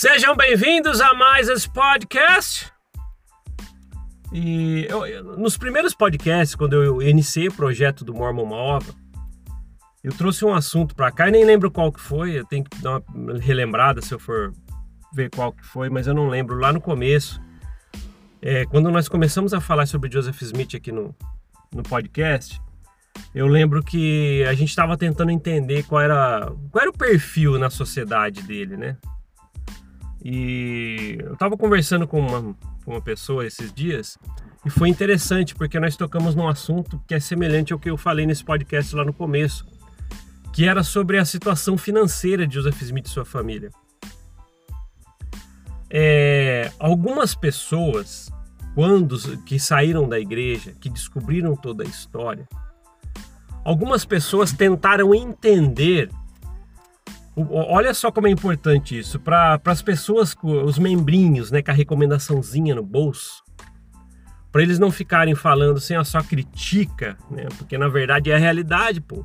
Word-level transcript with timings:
Sejam 0.00 0.34
bem-vindos 0.34 0.98
a 0.98 1.12
mais 1.12 1.46
esse 1.50 1.68
podcast. 1.68 2.72
E 4.32 4.86
eu, 4.88 5.04
eu, 5.04 5.36
nos 5.36 5.58
primeiros 5.58 5.94
podcasts, 5.94 6.54
quando 6.54 6.82
eu 6.82 7.02
iniciei 7.02 7.48
o 7.48 7.52
projeto 7.52 8.02
do 8.02 8.14
Mormon 8.14 8.50
Ova, 8.50 8.94
eu 10.02 10.10
trouxe 10.10 10.42
um 10.42 10.54
assunto 10.54 10.94
para 10.94 11.12
cá 11.12 11.28
e 11.28 11.32
nem 11.32 11.44
lembro 11.44 11.70
qual 11.70 11.92
que 11.92 12.00
foi. 12.00 12.30
Eu 12.30 12.46
tenho 12.46 12.64
que 12.64 12.78
dar 12.80 13.02
uma 13.14 13.38
relembrada 13.38 14.00
se 14.00 14.14
eu 14.14 14.18
for 14.18 14.54
ver 15.12 15.28
qual 15.28 15.52
que 15.52 15.66
foi, 15.66 15.90
mas 15.90 16.06
eu 16.06 16.14
não 16.14 16.30
lembro. 16.30 16.58
Lá 16.58 16.72
no 16.72 16.80
começo, 16.80 17.38
é, 18.40 18.64
quando 18.64 18.90
nós 18.90 19.06
começamos 19.06 19.52
a 19.52 19.60
falar 19.60 19.84
sobre 19.84 20.10
Joseph 20.10 20.40
Smith 20.40 20.74
aqui 20.76 20.90
no, 20.90 21.14
no 21.74 21.82
podcast, 21.82 22.58
eu 23.34 23.46
lembro 23.46 23.82
que 23.84 24.42
a 24.48 24.54
gente 24.54 24.70
estava 24.70 24.96
tentando 24.96 25.30
entender 25.30 25.82
qual 25.82 26.00
era, 26.00 26.50
qual 26.70 26.80
era 26.80 26.90
o 26.90 26.96
perfil 26.96 27.58
na 27.58 27.68
sociedade 27.68 28.40
dele, 28.40 28.78
né? 28.78 28.96
E 30.22 31.18
eu 31.20 31.32
estava 31.32 31.56
conversando 31.56 32.06
com 32.06 32.20
uma, 32.20 32.54
com 32.84 32.92
uma 32.92 33.00
pessoa 33.00 33.46
esses 33.46 33.72
dias 33.72 34.18
e 34.64 34.68
foi 34.68 34.90
interessante 34.90 35.54
porque 35.54 35.80
nós 35.80 35.96
tocamos 35.96 36.34
num 36.34 36.46
assunto 36.46 37.02
que 37.06 37.14
é 37.14 37.20
semelhante 37.20 37.72
ao 37.72 37.78
que 37.78 37.88
eu 37.88 37.96
falei 37.96 38.26
nesse 38.26 38.44
podcast 38.44 38.94
lá 38.94 39.04
no 39.04 39.12
começo, 39.12 39.66
que 40.52 40.68
era 40.68 40.82
sobre 40.82 41.18
a 41.18 41.24
situação 41.24 41.78
financeira 41.78 42.46
de 42.46 42.54
Joseph 42.54 42.82
Smith 42.82 43.06
e 43.06 43.10
sua 43.10 43.24
família. 43.24 43.70
É, 45.88 46.70
algumas 46.78 47.34
pessoas, 47.34 48.30
quando 48.74 49.18
que 49.44 49.58
saíram 49.58 50.06
da 50.06 50.20
igreja, 50.20 50.74
que 50.78 50.90
descobriram 50.90 51.56
toda 51.56 51.82
a 51.82 51.86
história, 51.86 52.46
algumas 53.64 54.04
pessoas 54.04 54.52
tentaram 54.52 55.14
entender 55.14 56.10
Olha 57.50 57.94
só 57.94 58.10
como 58.10 58.26
é 58.26 58.30
importante 58.30 58.98
isso. 58.98 59.18
Para 59.20 59.60
as 59.64 59.82
pessoas, 59.82 60.36
os 60.42 60.78
membrinhos, 60.78 61.50
né, 61.50 61.62
com 61.62 61.70
a 61.70 61.74
recomendaçãozinha 61.74 62.74
no 62.74 62.82
bolso, 62.82 63.42
para 64.52 64.62
eles 64.62 64.78
não 64.78 64.90
ficarem 64.90 65.34
falando 65.34 65.76
assim, 65.76 65.96
ó, 65.96 66.02
só 66.02 66.22
critica, 66.22 67.16
né? 67.30 67.46
Porque 67.56 67.78
na 67.78 67.88
verdade 67.88 68.30
é 68.30 68.34
a 68.34 68.38
realidade, 68.38 69.00
pô. 69.00 69.24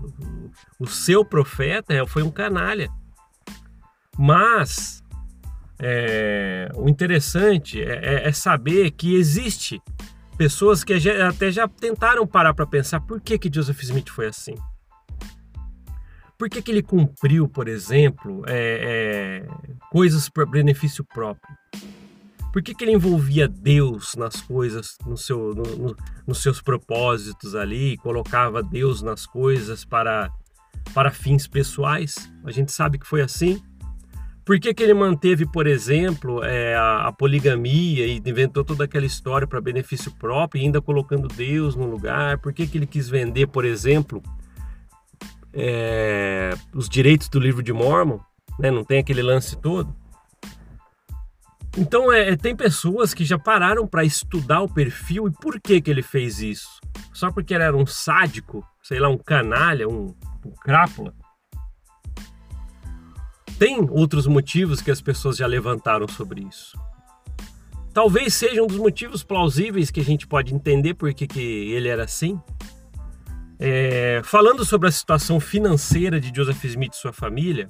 O 0.80 0.88
seu 0.88 1.26
profeta 1.26 1.94
é, 1.94 2.06
foi 2.06 2.22
um 2.22 2.30
canalha. 2.30 2.90
Mas 4.18 5.04
é, 5.80 6.70
o 6.76 6.88
interessante 6.88 7.82
é, 7.82 8.00
é, 8.04 8.28
é, 8.28 8.32
saber 8.32 8.92
que 8.92 9.16
existe 9.16 9.82
pessoas 10.38 10.84
que 10.84 10.94
até 10.94 11.52
já 11.52 11.68
tentaram 11.68 12.28
parar 12.28 12.54
para 12.54 12.68
pensar 12.68 13.00
por 13.02 13.20
que 13.20 13.38
que 13.38 13.52
Joseph 13.54 13.82
Smith 13.82 14.10
foi 14.10 14.28
assim. 14.28 14.56
Por 16.38 16.50
que, 16.50 16.62
que 16.62 16.72
ele 16.72 16.82
cumpriu, 16.82 17.48
por 17.48 17.68
exemplo, 17.68 18.44
é, 18.48 19.44
é, 19.44 19.78
coisas 19.90 20.28
para 20.28 20.46
benefício 20.46 21.04
próprio? 21.04 21.56
Por 22.52 22.62
que, 22.62 22.74
que 22.74 22.84
ele 22.84 22.94
envolvia 22.94 23.48
Deus 23.48 24.16
nas 24.16 24.42
coisas, 24.42 24.98
no 25.06 25.18
seu, 25.18 25.54
no, 25.54 25.64
no, 25.64 25.96
nos 26.26 26.42
seus 26.42 26.62
propósitos 26.62 27.56
ali, 27.56 27.98
colocava 27.98 28.64
Deus 28.64 29.02
nas 29.02 29.26
coisas 29.26 29.86
para, 29.86 30.30
para 30.94 31.12
fins 31.12 31.48
pessoais? 31.48 32.32
A 32.44 32.52
gente 32.52 32.72
sabe 32.72 32.98
que 32.98 33.08
foi 33.08 33.22
assim. 33.22 33.62
Por 34.46 34.60
que, 34.60 34.74
que 34.74 34.84
ele 34.84 34.94
manteve, 34.94 35.46
por 35.46 35.68
exemplo, 35.68 36.44
é, 36.44 36.76
a, 36.76 37.08
a, 37.08 37.12
poligamia 37.12 38.06
e 38.06 38.18
inventou 38.18 38.64
toda 38.64 38.84
aquela 38.84 39.06
história 39.06 39.48
para 39.48 39.60
benefício 39.60 40.12
próprio, 40.12 40.62
ainda 40.62 40.82
colocando 40.82 41.28
Deus 41.28 41.76
no 41.76 41.86
lugar? 41.86 42.38
Por 42.38 42.54
que, 42.54 42.68
que 42.68 42.78
ele 42.78 42.86
quis 42.86 43.10
vender, 43.10 43.48
por 43.48 43.66
exemplo, 43.66 44.22
é, 45.56 46.54
os 46.74 46.90
direitos 46.90 47.30
do 47.30 47.40
livro 47.40 47.64
de 47.64 47.72
Mormon, 47.72 48.20
né? 48.60 48.70
não 48.70 48.84
tem 48.84 49.00
aquele 49.00 49.22
lance 49.22 49.56
todo. 49.58 49.96
Então 51.78 52.12
é, 52.12 52.36
tem 52.36 52.56
pessoas 52.56 53.14
que 53.14 53.26
já 53.26 53.40
pararam 53.40 53.88
para 53.88 54.04
estudar 54.04 54.62
o 54.62 54.70
perfil 54.70 55.28
e 55.28 55.32
por 55.32 55.60
que, 55.60 55.82
que 55.82 55.90
ele 55.90 56.02
fez 56.02 56.42
isso. 56.42 56.80
Só 57.14 57.32
porque 57.32 57.54
ele 57.54 57.64
era 57.64 57.76
um 57.76 57.86
sádico, 57.86 58.66
sei 58.84 59.00
lá, 59.00 59.10
um 59.10 59.18
canalha, 59.18 59.88
um, 59.88 60.14
um 60.46 60.52
crápula. 60.62 61.14
Tem 63.58 63.80
outros 63.90 64.28
motivos 64.28 64.82
que 64.82 64.92
as 64.92 65.02
pessoas 65.02 65.38
já 65.38 65.48
levantaram 65.48 66.08
sobre 66.08 66.42
isso. 66.42 66.78
Talvez 67.94 68.34
seja 68.34 68.62
um 68.62 68.68
dos 68.68 68.78
motivos 68.78 69.24
plausíveis 69.24 69.90
que 69.90 70.02
a 70.02 70.04
gente 70.04 70.28
pode 70.28 70.54
entender 70.54 70.96
por 70.96 71.14
que, 71.14 71.26
que 71.26 71.40
ele 71.40 71.88
era 71.88 72.04
assim. 72.04 72.40
É, 73.60 74.22
falando 74.24 74.66
sobre 74.66 74.90
a 74.90 74.92
situação 74.92 75.40
financeira 75.40 76.20
de 76.20 76.32
Joseph 76.36 76.64
Smith 76.66 76.94
e 76.94 76.98
sua 76.98 77.14
família, 77.14 77.68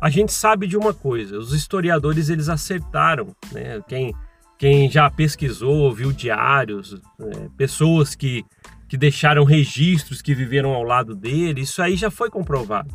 a 0.00 0.10
gente 0.10 0.32
sabe 0.32 0.66
de 0.66 0.76
uma 0.76 0.92
coisa: 0.92 1.38
os 1.38 1.52
historiadores 1.52 2.28
eles 2.28 2.48
acertaram, 2.48 3.34
né? 3.52 3.80
Quem, 3.88 4.14
quem 4.58 4.90
já 4.90 5.10
pesquisou, 5.10 5.92
viu 5.92 6.12
diários, 6.12 7.00
é, 7.20 7.48
pessoas 7.56 8.14
que, 8.14 8.44
que 8.88 8.96
deixaram 8.96 9.44
registros, 9.44 10.20
que 10.20 10.34
viveram 10.34 10.74
ao 10.74 10.82
lado 10.82 11.14
dele, 11.14 11.62
isso 11.62 11.80
aí 11.80 11.96
já 11.96 12.10
foi 12.10 12.28
comprovado. 12.28 12.94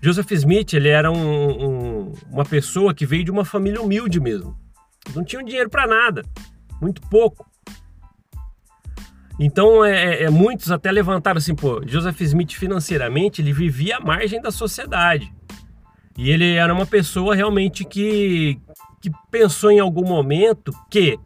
Joseph 0.00 0.32
Smith 0.32 0.72
ele 0.72 0.88
era 0.88 1.12
um, 1.12 1.16
um, 1.16 2.12
uma 2.28 2.44
pessoa 2.44 2.92
que 2.92 3.06
veio 3.06 3.22
de 3.24 3.30
uma 3.30 3.44
família 3.44 3.80
humilde 3.80 4.18
mesmo. 4.18 4.58
Não 5.14 5.24
tinha 5.24 5.44
dinheiro 5.44 5.70
para 5.70 5.86
nada, 5.86 6.24
muito 6.80 7.00
pouco. 7.02 7.51
Então, 9.38 9.84
é, 9.84 9.92
é, 9.92 10.22
é, 10.24 10.30
muitos 10.30 10.70
até 10.70 10.90
levantaram 10.90 11.38
assim, 11.38 11.54
pô, 11.54 11.82
Joseph 11.86 12.20
Smith 12.20 12.52
financeiramente, 12.52 13.40
ele 13.40 13.52
vivia 13.52 13.96
à 13.96 14.00
margem 14.00 14.40
da 14.40 14.50
sociedade. 14.50 15.32
E 16.16 16.30
ele 16.30 16.54
era 16.54 16.72
uma 16.72 16.86
pessoa 16.86 17.34
realmente 17.34 17.84
que, 17.84 18.58
que 19.00 19.10
pensou 19.30 19.70
em 19.70 19.80
algum 19.80 20.06
momento 20.06 20.72
que 20.90 21.18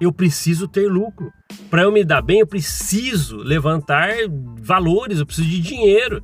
eu 0.00 0.12
preciso 0.12 0.68
ter 0.68 0.88
lucro. 0.88 1.32
Para 1.68 1.82
eu 1.82 1.92
me 1.92 2.04
dar 2.04 2.22
bem, 2.22 2.40
eu 2.40 2.46
preciso 2.46 3.38
levantar 3.38 4.10
valores, 4.60 5.18
eu 5.18 5.26
preciso 5.26 5.48
de 5.48 5.60
dinheiro. 5.60 6.22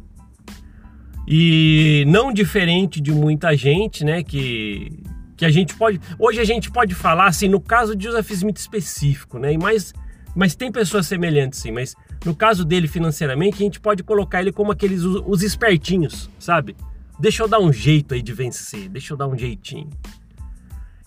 E 1.27 2.05
não 2.07 2.33
diferente 2.33 3.01
de 3.01 3.13
muita 3.13 3.57
gente, 3.57 4.05
né, 4.05 4.23
que 4.23 5.03
que 5.37 5.45
a 5.45 5.51
gente 5.51 5.75
pode, 5.75 6.01
hoje 6.19 6.41
a 6.41 6.45
gente 6.45 6.71
pode 6.71 6.95
falar 6.95 7.27
assim, 7.27 7.47
no 7.47 7.61
caso 7.61 7.95
de 7.95 8.05
Joseph 8.05 8.31
Smith 8.31 8.57
específico, 8.57 9.39
né, 9.39 9.53
e 9.53 9.59
mais 9.59 9.93
mas 10.37 10.55
tem 10.55 10.71
pessoas 10.71 11.07
semelhantes 11.07 11.61
sim, 11.61 11.73
mas 11.73 11.97
no 12.23 12.37
caso 12.37 12.63
dele 12.63 12.87
financeiramente, 12.87 13.55
a 13.55 13.65
gente 13.65 13.81
pode 13.81 14.03
colocar 14.03 14.43
ele 14.43 14.53
como 14.53 14.71
aqueles 14.71 15.03
os 15.03 15.43
espertinhos, 15.43 16.29
sabe? 16.39 16.77
Deixa 17.19 17.43
eu 17.43 17.49
dar 17.49 17.59
um 17.59 17.73
jeito 17.73 18.13
aí 18.13 18.21
de 18.21 18.35
vencer, 18.35 18.91
deixa 18.91 19.15
eu 19.15 19.17
dar 19.17 19.27
um 19.27 19.39
jeitinho. 19.39 19.89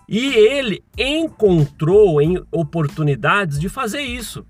E 0.07 0.33
ele 0.33 0.83
encontrou 0.97 2.19
em 2.19 2.43
oportunidades 2.51 3.59
de 3.59 3.69
fazer 3.69 4.01
isso. 4.01 4.43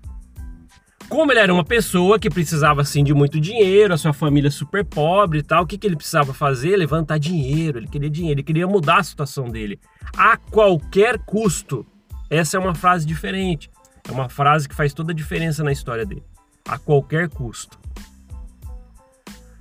Como 1.10 1.30
ele 1.30 1.40
era 1.40 1.52
uma 1.52 1.64
pessoa 1.64 2.18
que 2.18 2.30
precisava 2.30 2.80
assim 2.80 3.04
de 3.04 3.12
muito 3.12 3.38
dinheiro, 3.38 3.92
a 3.92 3.98
sua 3.98 4.14
família 4.14 4.50
super 4.50 4.82
pobre 4.82 5.40
e 5.40 5.42
tal, 5.42 5.64
o 5.64 5.66
que, 5.66 5.76
que 5.76 5.86
ele 5.86 5.96
precisava 5.96 6.32
fazer? 6.32 6.76
Levantar 6.76 7.18
dinheiro, 7.18 7.78
ele 7.78 7.88
queria 7.88 8.08
dinheiro, 8.08 8.38
ele 8.38 8.44
queria 8.44 8.66
mudar 8.66 9.00
a 9.00 9.02
situação 9.02 9.44
dele 9.44 9.78
a 10.16 10.38
qualquer 10.38 11.18
custo. 11.18 11.84
Essa 12.30 12.56
é 12.56 12.60
uma 12.60 12.74
frase 12.74 13.04
diferente. 13.04 13.68
É 14.08 14.12
uma 14.12 14.28
frase 14.28 14.68
que 14.68 14.74
faz 14.74 14.92
toda 14.92 15.12
a 15.12 15.14
diferença 15.14 15.62
na 15.62 15.72
história 15.72 16.04
dele. 16.04 16.24
A 16.68 16.78
qualquer 16.78 17.28
custo. 17.28 17.78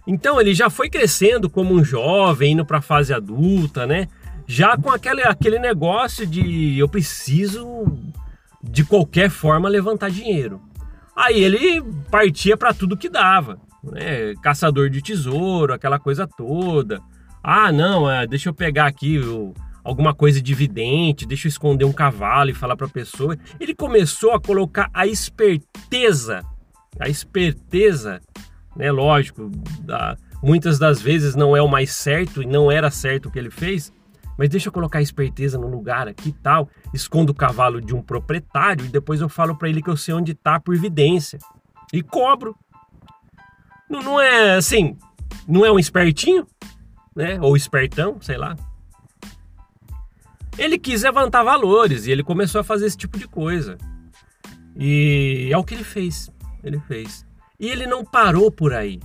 Então 0.05 0.41
ele 0.41 0.53
já 0.53 0.69
foi 0.69 0.89
crescendo 0.89 1.50
como 1.50 1.73
um 1.73 1.83
jovem, 1.83 2.53
indo 2.53 2.66
para 2.66 2.79
a 2.79 2.81
fase 2.81 3.13
adulta, 3.13 3.85
né? 3.85 4.07
Já 4.47 4.75
com 4.75 4.89
aquele, 4.89 5.22
aquele 5.22 5.59
negócio 5.59 6.25
de 6.25 6.79
eu 6.79 6.89
preciso 6.89 7.85
de 8.63 8.83
qualquer 8.83 9.29
forma 9.29 9.69
levantar 9.69 10.09
dinheiro. 10.09 10.59
Aí 11.16 11.44
ele 11.44 11.81
partia 12.09 12.57
para 12.57 12.73
tudo 12.73 12.97
que 12.97 13.09
dava, 13.09 13.59
né? 13.83 14.33
Caçador 14.42 14.89
de 14.89 15.01
tesouro, 15.01 15.74
aquela 15.74 16.00
coisa 16.00 16.25
toda. 16.25 17.00
Ah, 17.44 17.71
não, 17.71 18.09
é, 18.09 18.25
deixa 18.25 18.50
eu 18.50 18.53
pegar 18.53 18.88
aqui 18.88 19.19
o, 19.19 19.53
alguma 19.84 20.14
coisa 20.14 20.42
dividente, 20.42 21.26
deixa 21.26 21.48
eu 21.48 21.50
esconder 21.50 21.86
um 21.86 21.94
cavalo 21.94 22.50
e 22.50 22.54
falar 22.54 22.76
para 22.76 22.88
a 22.88 22.90
pessoa. 22.90 23.38
Ele 23.60 23.74
começou 23.74 24.34
a 24.34 24.40
colocar 24.40 24.90
a 24.94 25.06
esperteza, 25.08 26.44
a 27.00 27.10
esperteza, 27.10 28.22
né? 28.76 28.92
Lógico, 28.92 29.50
da, 29.81 30.18
muitas 30.42 30.80
das 30.80 31.02
vezes 31.02 31.36
não 31.36 31.56
é 31.56 31.62
o 31.62 31.68
mais 31.68 31.92
certo 31.92 32.42
e 32.42 32.46
não 32.46 32.72
era 32.72 32.92
certo 32.92 33.28
o 33.28 33.31
que 33.31 33.40
ele 33.40 33.52
fez, 33.52 33.92
mas 34.38 34.50
deixa 34.50 34.70
eu 34.70 34.74
colocar 34.74 35.00
a 35.00 35.02
esperteza 35.02 35.58
no 35.58 35.68
lugar 35.68 36.08
aqui 36.08 36.31
tal, 36.31 36.70
escondo 36.94 37.31
o 37.31 37.36
cavalo 37.36 37.81
de 37.81 37.94
um 37.94 38.02
proprietário 38.02 38.86
e 38.86 38.90
depois 38.90 39.20
eu 39.20 39.28
falo 39.28 39.56
para 39.56 39.70
ele 39.70 39.81
que 39.81 39.90
eu 39.90 39.98
sei 39.98 40.14
onde 40.14 40.31
está 40.31 40.60
por 40.60 40.74
evidência 40.74 41.40
e 41.92 42.02
cobro. 42.02 42.56
Não, 43.90 44.02
não 44.02 44.22
é 44.22 44.56
assim, 44.56 44.98
não 45.48 45.66
é 45.66 45.72
um 45.72 45.80
espertinho, 45.80 46.48
né? 47.16 47.38
Ou 47.42 47.58
espertão, 47.58 48.22
sei 48.22 48.38
lá. 48.38 48.56
Ele 50.59 50.77
quis 50.77 51.03
levantar 51.03 51.41
valores 51.41 52.06
e 52.06 52.11
ele 52.11 52.21
começou 52.21 52.59
a 52.59 52.63
fazer 52.65 52.85
esse 52.85 52.97
tipo 52.97 53.17
de 53.17 53.29
coisa. 53.29 53.77
E 54.75 55.47
é 55.50 55.57
o 55.57 55.63
que 55.63 55.73
ele 55.73 55.85
fez. 55.85 56.29
Ele 56.61 56.77
fez. 56.81 57.25
E 57.57 57.69
ele 57.69 57.88
não 57.88 58.03
parou 58.03 58.51
por 58.51 58.73
aí. 58.73 59.00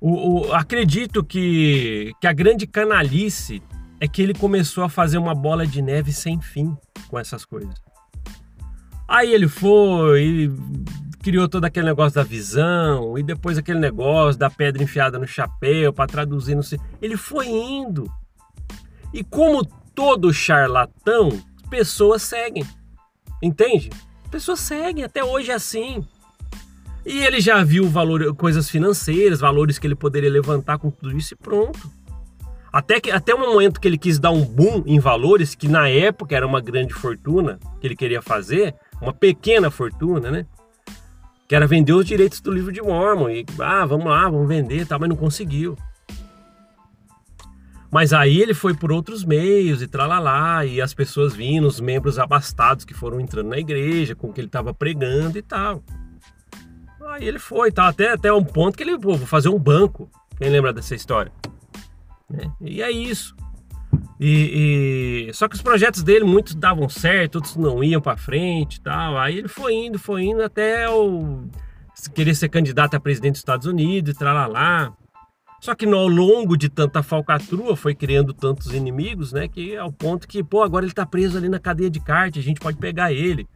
O, 0.00 0.46
o, 0.46 0.52
acredito 0.52 1.24
que, 1.24 2.12
que 2.20 2.26
a 2.28 2.32
grande 2.32 2.68
canalice 2.68 3.60
é 4.00 4.06
que 4.06 4.22
ele 4.22 4.32
começou 4.32 4.84
a 4.84 4.88
fazer 4.88 5.18
uma 5.18 5.34
bola 5.34 5.66
de 5.66 5.82
neve 5.82 6.12
sem 6.12 6.40
fim 6.40 6.76
com 7.08 7.18
essas 7.18 7.44
coisas. 7.44 7.74
Aí 9.08 9.34
ele 9.34 9.48
foi 9.48 10.22
e 10.22 10.52
criou 11.20 11.48
todo 11.48 11.64
aquele 11.64 11.86
negócio 11.86 12.14
da 12.14 12.22
visão 12.22 13.18
e 13.18 13.24
depois 13.24 13.58
aquele 13.58 13.80
negócio 13.80 14.38
da 14.38 14.48
pedra 14.48 14.84
enfiada 14.84 15.18
no 15.18 15.26
chapéu 15.26 15.92
para 15.92 16.06
traduzir 16.06 16.54
no 16.54 16.62
ele 17.02 17.16
foi 17.16 17.48
indo. 17.48 18.08
E 19.12 19.24
como 19.24 19.66
todo 19.96 20.32
charlatão, 20.32 21.30
pessoas 21.70 22.22
seguem. 22.22 22.64
Entende? 23.42 23.90
Pessoas 24.30 24.60
seguem, 24.60 25.02
até 25.02 25.24
hoje 25.24 25.50
é 25.50 25.54
assim. 25.54 26.06
E 27.04 27.24
ele 27.24 27.40
já 27.40 27.64
viu 27.64 27.88
valor, 27.88 28.34
coisas 28.34 28.68
financeiras, 28.68 29.40
valores 29.40 29.78
que 29.78 29.86
ele 29.86 29.94
poderia 29.94 30.30
levantar 30.30 30.78
com 30.78 30.90
tudo 30.90 31.16
isso 31.16 31.32
e 31.32 31.36
pronto. 31.36 31.90
Até, 32.70 33.00
que, 33.00 33.10
até 33.10 33.34
o 33.34 33.40
momento 33.40 33.80
que 33.80 33.88
ele 33.88 33.96
quis 33.96 34.18
dar 34.18 34.32
um 34.32 34.44
boom 34.44 34.82
em 34.84 35.00
valores, 35.00 35.54
que 35.54 35.66
na 35.66 35.88
época 35.88 36.36
era 36.36 36.46
uma 36.46 36.60
grande 36.60 36.92
fortuna 36.92 37.58
que 37.80 37.86
ele 37.86 37.96
queria 37.96 38.20
fazer, 38.20 38.74
uma 39.00 39.14
pequena 39.14 39.70
fortuna, 39.70 40.30
né? 40.30 40.46
Que 41.48 41.54
era 41.54 41.66
vender 41.66 41.94
os 41.94 42.04
direitos 42.04 42.40
do 42.40 42.52
livro 42.52 42.72
de 42.72 42.82
Mormon. 42.82 43.30
E, 43.30 43.46
ah, 43.60 43.86
vamos 43.86 44.06
lá, 44.06 44.28
vamos 44.28 44.46
vender, 44.46 44.86
tá, 44.86 44.98
mas 44.98 45.08
não 45.08 45.16
conseguiu. 45.16 45.74
Mas 47.96 48.12
aí 48.12 48.42
ele 48.42 48.52
foi 48.52 48.74
por 48.74 48.92
outros 48.92 49.24
meios 49.24 49.80
e 49.80 49.86
tralalá, 49.86 50.66
e 50.66 50.82
as 50.82 50.92
pessoas 50.92 51.34
vindo, 51.34 51.66
os 51.66 51.80
membros 51.80 52.18
abastados 52.18 52.84
que 52.84 52.92
foram 52.92 53.18
entrando 53.18 53.48
na 53.48 53.56
igreja, 53.56 54.14
com 54.14 54.28
o 54.28 54.32
que 54.34 54.38
ele 54.38 54.48
estava 54.48 54.74
pregando 54.74 55.38
e 55.38 55.40
tal. 55.40 55.82
Aí 57.06 57.26
ele 57.26 57.38
foi, 57.38 57.72
tá? 57.72 57.88
Até, 57.88 58.12
até 58.12 58.30
um 58.30 58.44
ponto 58.44 58.76
que 58.76 58.82
ele, 58.82 58.98
pô, 58.98 59.14
vou 59.14 59.26
fazer 59.26 59.48
um 59.48 59.58
banco. 59.58 60.10
Quem 60.36 60.50
lembra 60.50 60.74
dessa 60.74 60.94
história? 60.94 61.32
É, 62.34 62.50
e 62.60 62.82
é 62.82 62.90
isso. 62.90 63.34
E, 64.20 65.28
e, 65.30 65.32
só 65.32 65.48
que 65.48 65.56
os 65.56 65.62
projetos 65.62 66.02
dele 66.02 66.26
muitos 66.26 66.54
davam 66.54 66.90
certo, 66.90 67.36
outros 67.36 67.56
não 67.56 67.82
iam 67.82 68.02
para 68.02 68.18
frente, 68.18 68.78
tal. 68.78 69.16
Aí 69.16 69.38
ele 69.38 69.48
foi 69.48 69.72
indo, 69.72 69.98
foi 69.98 70.24
indo 70.24 70.42
até 70.42 70.86
o 70.86 71.44
querer 72.12 72.34
ser 72.34 72.50
candidato 72.50 72.94
a 72.94 73.00
presidente 73.00 73.32
dos 73.32 73.40
Estados 73.40 73.66
Unidos, 73.66 74.14
e 74.14 74.18
tralalá. 74.18 74.92
Só 75.66 75.74
que 75.74 75.84
ao 75.84 76.06
longo 76.06 76.56
de 76.56 76.68
tanta 76.68 77.02
falcatrua 77.02 77.74
foi 77.74 77.92
criando 77.92 78.32
tantos 78.32 78.72
inimigos, 78.72 79.32
né, 79.32 79.48
que 79.48 79.76
ao 79.76 79.90
ponto 79.90 80.28
que, 80.28 80.40
pô, 80.40 80.62
agora 80.62 80.84
ele 80.84 80.94
tá 80.94 81.04
preso 81.04 81.36
ali 81.36 81.48
na 81.48 81.58
cadeia 81.58 81.90
de 81.90 81.98
kart, 81.98 82.36
a 82.36 82.40
gente 82.40 82.60
pode 82.60 82.78
pegar 82.78 83.12
ele. 83.12 83.48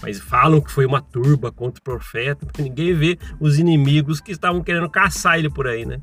Mas 0.00 0.18
falam 0.18 0.62
que 0.62 0.72
foi 0.72 0.86
uma 0.86 1.02
turba 1.02 1.52
contra 1.52 1.78
o 1.78 1.84
profeta, 1.84 2.46
porque 2.46 2.62
ninguém 2.62 2.94
vê 2.94 3.18
os 3.38 3.58
inimigos 3.58 4.18
que 4.18 4.32
estavam 4.32 4.62
querendo 4.62 4.88
caçar 4.88 5.38
ele 5.38 5.50
por 5.50 5.66
aí, 5.66 5.84
né? 5.84 6.00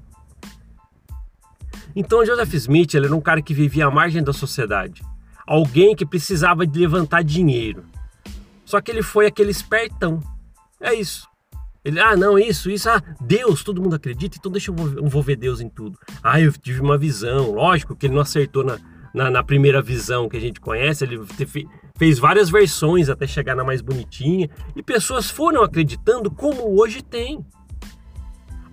Então 1.95 2.23
Joseph 2.23 2.53
Smith 2.53 2.93
ele 2.93 3.07
era 3.07 3.15
um 3.15 3.19
cara 3.19 3.41
que 3.41 3.51
vivia 3.51 3.87
à 3.87 3.89
margem 3.89 4.23
da 4.23 4.33
sociedade, 4.33 5.01
alguém 5.47 5.95
que 5.95 6.05
precisava 6.05 6.67
de 6.67 6.77
levantar 6.77 7.23
dinheiro. 7.23 7.83
Só 8.65 8.79
que 8.79 8.91
ele 8.91 9.01
foi 9.01 9.25
aquele 9.25 9.49
espertão. 9.49 10.19
É 10.79 10.93
isso. 10.93 11.27
Ele, 11.85 11.99
ah, 11.99 12.17
não, 12.17 12.39
isso, 12.39 12.71
isso, 12.71 12.89
ah, 12.89 12.99
Deus, 13.21 13.63
todo 13.63 13.79
mundo 13.79 13.95
acredita, 13.95 14.37
então 14.39 14.51
deixa 14.51 14.71
eu 14.71 15.05
envolver 15.05 15.35
Deus 15.35 15.61
em 15.61 15.69
tudo. 15.69 15.99
Ah, 16.23 16.41
eu 16.41 16.51
tive 16.51 16.81
uma 16.81 16.97
visão, 16.97 17.51
lógico 17.51 17.95
que 17.95 18.07
ele 18.07 18.15
não 18.15 18.23
acertou 18.23 18.63
na, 18.63 18.79
na, 19.13 19.29
na 19.29 19.43
primeira 19.43 19.83
visão 19.83 20.27
que 20.27 20.35
a 20.35 20.39
gente 20.39 20.59
conhece, 20.59 21.03
ele 21.03 21.21
fez 21.95 22.17
várias 22.17 22.49
versões 22.49 23.07
até 23.07 23.27
chegar 23.27 23.55
na 23.55 23.63
mais 23.63 23.81
bonitinha, 23.81 24.49
e 24.75 24.81
pessoas 24.81 25.29
foram 25.29 25.61
acreditando 25.61 26.31
como 26.31 26.75
hoje 26.75 27.03
tem. 27.03 27.45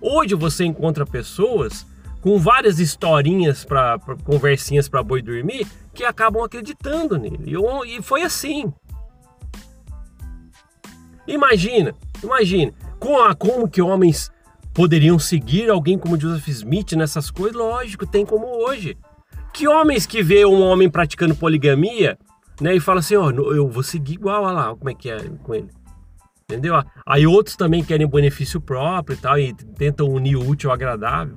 Hoje 0.01 0.33
você 0.33 0.65
encontra 0.65 1.05
pessoas 1.05 1.85
com 2.19 2.39
várias 2.39 2.79
historinhas 2.79 3.63
para 3.63 3.99
conversinhas 4.23 4.89
para 4.89 5.03
boi 5.03 5.21
dormir 5.21 5.67
que 5.93 6.03
acabam 6.03 6.43
acreditando 6.43 7.19
nele. 7.19 7.43
E, 7.45 7.95
e 7.95 8.01
foi 8.01 8.23
assim. 8.23 8.73
Imagina, 11.27 11.93
imagina 12.23 12.73
com 13.03 13.19
a, 13.21 13.35
como 13.35 13.67
que 13.67 13.81
homens 13.81 14.31
poderiam 14.73 15.19
seguir 15.19 15.69
alguém 15.69 15.99
como 15.99 16.17
Joseph 16.17 16.47
Smith 16.47 16.93
nessas 16.93 17.29
coisas? 17.29 17.53
Lógico, 17.53 18.07
tem 18.07 18.25
como 18.25 18.47
hoje. 18.47 18.97
Que 19.53 19.67
homens 19.67 20.05
que 20.05 20.23
vê 20.23 20.45
um 20.45 20.61
homem 20.61 20.89
praticando 20.89 21.35
poligamia, 21.35 22.17
né, 22.61 22.73
e 22.73 22.79
fala 22.79 23.01
assim, 23.01 23.17
ó, 23.17 23.25
oh, 23.25 23.53
eu 23.53 23.67
vou 23.67 23.83
seguir 23.83 24.13
igual, 24.13 24.43
olha 24.43 24.53
lá, 24.53 24.73
como 24.73 24.89
é 24.89 24.93
que 24.93 25.09
é 25.09 25.19
com 25.43 25.53
ele. 25.53 25.67
Entendeu? 26.43 26.81
Aí 27.05 27.27
outros 27.27 27.57
também 27.57 27.83
querem 27.83 28.07
benefício 28.07 28.61
próprio 28.61 29.15
e 29.15 29.17
tal, 29.17 29.37
e 29.37 29.53
tentam 29.53 30.07
unir 30.07 30.37
o 30.37 30.47
útil 30.47 30.69
ao 30.69 30.73
agradável. 30.73 31.35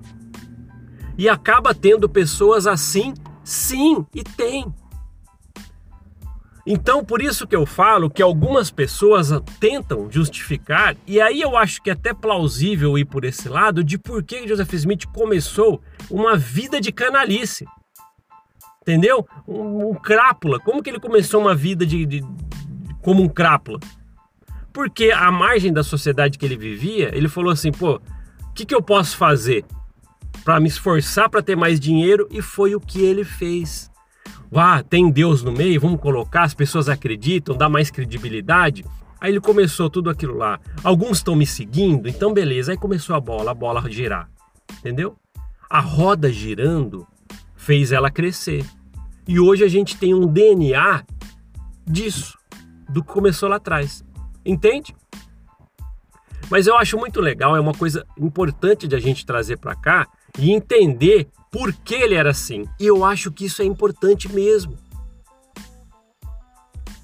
E 1.18 1.28
acaba 1.28 1.74
tendo 1.74 2.08
pessoas 2.08 2.68
assim, 2.68 3.12
sim, 3.42 4.06
e 4.14 4.22
tem. 4.22 4.72
Então, 6.66 7.04
por 7.04 7.22
isso 7.22 7.46
que 7.46 7.54
eu 7.54 7.64
falo 7.64 8.10
que 8.10 8.20
algumas 8.20 8.70
pessoas 8.70 9.30
tentam 9.60 10.10
justificar, 10.10 10.96
e 11.06 11.20
aí 11.20 11.40
eu 11.40 11.56
acho 11.56 11.80
que 11.80 11.90
é 11.90 11.92
até 11.92 12.12
plausível 12.12 12.98
ir 12.98 13.04
por 13.04 13.24
esse 13.24 13.48
lado, 13.48 13.84
de 13.84 13.96
por 13.96 14.22
que 14.24 14.48
Joseph 14.48 14.72
Smith 14.74 15.06
começou 15.06 15.80
uma 16.10 16.36
vida 16.36 16.80
de 16.80 16.90
canalice. 16.90 17.64
Entendeu? 18.82 19.26
Um, 19.46 19.90
um 19.90 19.94
crápula. 19.94 20.58
Como 20.58 20.82
que 20.82 20.90
ele 20.90 21.00
começou 21.00 21.40
uma 21.40 21.54
vida 21.54 21.86
de, 21.86 22.04
de 22.04 22.24
como 23.00 23.22
um 23.22 23.28
crápula? 23.28 23.78
Porque 24.72 25.12
a 25.12 25.30
margem 25.30 25.72
da 25.72 25.84
sociedade 25.84 26.36
que 26.36 26.44
ele 26.44 26.56
vivia, 26.56 27.10
ele 27.16 27.28
falou 27.28 27.52
assim, 27.52 27.70
pô, 27.70 27.96
o 27.96 28.52
que, 28.52 28.66
que 28.66 28.74
eu 28.74 28.82
posso 28.82 29.16
fazer? 29.16 29.64
para 30.46 30.60
me 30.60 30.68
esforçar 30.68 31.28
para 31.28 31.42
ter 31.42 31.56
mais 31.56 31.80
dinheiro 31.80 32.28
e 32.30 32.40
foi 32.40 32.76
o 32.76 32.80
que 32.80 33.02
ele 33.02 33.24
fez. 33.24 33.90
Ah, 34.54 34.82
tem 34.82 35.10
Deus 35.10 35.42
no 35.42 35.52
meio, 35.52 35.80
vamos 35.80 36.00
colocar, 36.00 36.44
as 36.44 36.54
pessoas 36.54 36.88
acreditam, 36.88 37.56
dá 37.56 37.68
mais 37.68 37.90
credibilidade. 37.90 38.84
Aí 39.20 39.32
ele 39.32 39.40
começou 39.40 39.88
tudo 39.90 40.10
aquilo 40.10 40.36
lá. 40.36 40.60
Alguns 40.84 41.18
estão 41.18 41.34
me 41.34 41.46
seguindo, 41.46 42.08
então 42.08 42.32
beleza. 42.32 42.72
Aí 42.72 42.78
começou 42.78 43.16
a 43.16 43.20
bola, 43.20 43.50
a 43.50 43.54
bola 43.54 43.90
girar. 43.90 44.28
Entendeu? 44.78 45.16
A 45.68 45.80
roda 45.80 46.30
girando 46.30 47.06
fez 47.56 47.92
ela 47.92 48.10
crescer. 48.10 48.64
E 49.26 49.40
hoje 49.40 49.64
a 49.64 49.68
gente 49.68 49.96
tem 49.96 50.14
um 50.14 50.26
DNA 50.26 51.04
disso, 51.84 52.38
do 52.88 53.02
que 53.02 53.12
começou 53.12 53.48
lá 53.48 53.56
atrás. 53.56 54.04
Entende? 54.44 54.94
Mas 56.48 56.66
eu 56.66 56.76
acho 56.76 56.96
muito 56.96 57.20
legal, 57.20 57.56
é 57.56 57.60
uma 57.60 57.74
coisa 57.74 58.06
importante 58.16 58.86
de 58.86 58.94
a 58.94 59.00
gente 59.00 59.26
trazer 59.26 59.58
para 59.58 59.74
cá, 59.74 60.06
e 60.38 60.52
entender 60.52 61.28
por 61.56 61.72
que 61.72 61.94
ele 61.94 62.14
era 62.14 62.32
assim. 62.32 62.66
E 62.78 62.84
eu 62.84 63.02
acho 63.02 63.32
que 63.32 63.46
isso 63.46 63.62
é 63.62 63.64
importante 63.64 64.30
mesmo. 64.30 64.76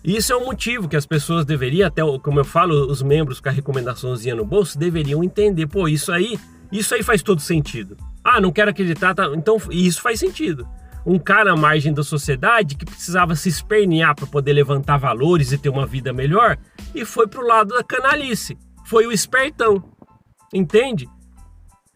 Isso 0.04 0.30
é 0.30 0.37
um 0.37 0.44
motivo 0.44 0.87
que 0.87 0.97
as 0.97 1.06
pessoas 1.06 1.47
deveriam, 1.47 1.88
até 1.88 2.02
como 2.18 2.38
eu 2.38 2.44
falo, 2.44 2.87
os 2.87 3.00
membros 3.00 3.40
com 3.40 3.49
a 3.49 3.52
recomendaçãozinha 3.52 4.35
no 4.35 4.44
bolso, 4.44 4.78
deveriam 4.78 5.25
entender. 5.25 5.66
Pô, 5.66 5.88
isso 5.88 6.12
aí, 6.12 6.38
isso 6.71 6.94
aí 6.94 7.02
faz 7.02 7.23
todo 7.23 7.40
sentido. 7.40 7.97
Ah, 8.23 8.42
não 8.42 8.52
quero 8.52 8.71
acreditar, 8.71 9.14
tá, 9.14 9.30
então 9.35 9.56
isso 9.71 10.02
faz 10.02 10.21
sentido. 10.21 10.68
Um 11.06 11.18
cara 11.18 11.52
à 11.52 11.56
margem 11.56 11.94
da 11.94 12.02
sociedade 12.02 12.76
que 12.76 12.85
precisava 12.85 13.35
se 13.35 13.49
espernear 13.49 14.14
para 14.14 14.26
poder 14.26 14.52
levantar 14.52 14.99
valores 14.99 15.50
e 15.50 15.56
ter 15.56 15.71
uma 15.71 15.87
vida 15.87 16.12
melhor 16.12 16.59
e 16.94 17.06
foi 17.06 17.26
pro 17.26 17.47
lado 17.47 17.75
da 17.75 17.82
canalice. 17.82 18.59
Foi 18.85 19.06
o 19.06 19.12
espertão. 19.12 19.82
Entende? 20.52 21.09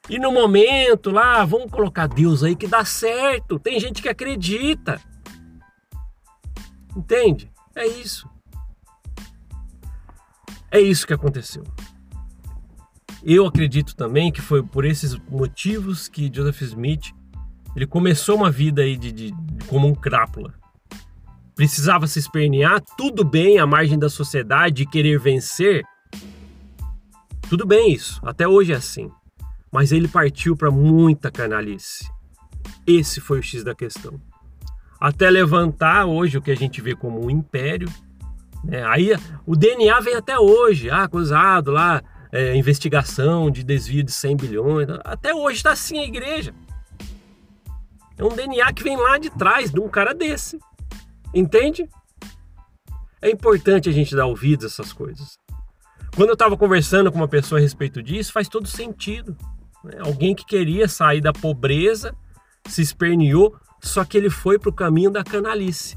E 0.08 0.18
no 0.18 0.30
momento 0.30 1.10
lá, 1.10 1.44
vamos 1.44 1.70
colocar 1.70 2.06
Deus 2.06 2.44
aí 2.44 2.54
que 2.54 2.68
dá 2.68 2.84
certo. 2.84 3.58
Tem 3.58 3.80
gente 3.80 4.00
que 4.00 4.08
acredita. 4.08 5.00
Entende? 6.96 7.50
É 7.74 7.86
isso. 7.86 8.28
É 10.70 10.80
isso 10.80 11.06
que 11.06 11.12
aconteceu. 11.12 11.64
Eu 13.22 13.46
acredito 13.46 13.96
também 13.96 14.30
que 14.30 14.40
foi 14.40 14.62
por 14.62 14.84
esses 14.84 15.16
motivos 15.28 16.06
que 16.06 16.30
Joseph 16.32 16.62
Smith 16.62 17.12
ele 17.74 17.86
começou 17.86 18.36
uma 18.36 18.50
vida 18.50 18.82
aí 18.82 18.96
de, 18.96 19.10
de, 19.10 19.30
de 19.32 19.64
como 19.66 19.88
um 19.88 19.94
crápula. 19.94 20.54
Precisava 21.54 22.06
se 22.06 22.18
espernear, 22.18 22.80
tudo 22.96 23.24
bem 23.24 23.58
à 23.58 23.66
margem 23.66 23.98
da 23.98 24.08
sociedade 24.08 24.86
querer 24.86 25.18
vencer. 25.18 25.84
Tudo 27.48 27.66
bem 27.66 27.92
isso, 27.92 28.20
até 28.24 28.46
hoje 28.46 28.72
é 28.72 28.76
assim 28.76 29.10
mas 29.70 29.92
ele 29.92 30.08
partiu 30.08 30.56
para 30.56 30.70
muita 30.70 31.30
canalice. 31.30 32.08
Esse 32.86 33.20
foi 33.20 33.40
o 33.40 33.42
X 33.42 33.62
da 33.64 33.74
questão. 33.74 34.20
Até 35.00 35.28
levantar 35.28 36.06
hoje 36.06 36.38
o 36.38 36.42
que 36.42 36.50
a 36.50 36.56
gente 36.56 36.80
vê 36.80 36.94
como 36.94 37.24
um 37.24 37.30
império. 37.30 37.88
Né? 38.64 38.82
Aí 38.86 39.10
o 39.44 39.54
DNA 39.54 40.00
vem 40.00 40.14
até 40.14 40.38
hoje, 40.38 40.90
ah, 40.90 41.04
acusado 41.04 41.70
lá, 41.70 42.02
é, 42.32 42.56
investigação 42.56 43.50
de 43.50 43.62
desvio 43.62 44.02
de 44.02 44.12
100 44.12 44.36
bilhões. 44.36 44.88
Até 45.04 45.34
hoje 45.34 45.58
está 45.58 45.72
assim 45.72 45.98
a 45.98 46.04
igreja. 46.04 46.54
É 48.18 48.24
um 48.24 48.34
DNA 48.34 48.72
que 48.72 48.82
vem 48.82 48.96
lá 48.96 49.18
de 49.18 49.30
trás 49.30 49.70
de 49.70 49.78
um 49.78 49.88
cara 49.88 50.14
desse. 50.14 50.58
Entende? 51.34 51.88
É 53.20 53.30
importante 53.30 53.88
a 53.88 53.92
gente 53.92 54.16
dar 54.16 54.26
ouvidos 54.26 54.64
a 54.64 54.68
essas 54.68 54.92
coisas. 54.92 55.38
Quando 56.14 56.30
eu 56.30 56.34
estava 56.34 56.56
conversando 56.56 57.12
com 57.12 57.18
uma 57.18 57.28
pessoa 57.28 57.58
a 57.58 57.62
respeito 57.62 58.02
disso, 58.02 58.32
faz 58.32 58.48
todo 58.48 58.66
sentido. 58.66 59.36
Né? 59.86 59.98
Alguém 60.00 60.34
que 60.34 60.44
queria 60.44 60.88
sair 60.88 61.20
da 61.20 61.32
pobreza, 61.32 62.14
se 62.68 62.82
esperneou, 62.82 63.56
só 63.80 64.04
que 64.04 64.18
ele 64.18 64.30
foi 64.30 64.58
para 64.58 64.70
o 64.70 64.72
caminho 64.72 65.10
da 65.10 65.24
canalice. 65.24 65.96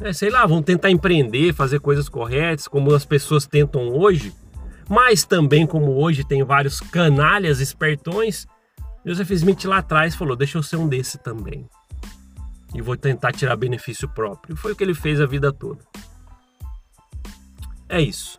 É, 0.00 0.12
sei 0.12 0.30
lá, 0.30 0.46
vão 0.46 0.62
tentar 0.62 0.90
empreender, 0.90 1.52
fazer 1.52 1.80
coisas 1.80 2.08
corretas, 2.08 2.68
como 2.68 2.94
as 2.94 3.04
pessoas 3.04 3.46
tentam 3.46 3.88
hoje, 3.88 4.32
mas 4.88 5.24
também 5.24 5.66
como 5.66 5.96
hoje 5.96 6.22
tem 6.22 6.44
vários 6.44 6.80
canalhas 6.80 7.60
espertões, 7.60 8.46
Joseph 9.04 9.30
Smith 9.30 9.64
lá 9.64 9.78
atrás 9.78 10.14
falou: 10.14 10.36
deixa 10.36 10.58
eu 10.58 10.62
ser 10.62 10.76
um 10.76 10.88
desse 10.88 11.18
também. 11.18 11.68
E 12.74 12.82
vou 12.82 12.96
tentar 12.96 13.32
tirar 13.32 13.56
benefício 13.56 14.08
próprio. 14.08 14.56
Foi 14.56 14.72
o 14.72 14.76
que 14.76 14.84
ele 14.84 14.94
fez 14.94 15.20
a 15.20 15.26
vida 15.26 15.52
toda. 15.52 15.82
É 17.88 18.00
isso. 18.00 18.38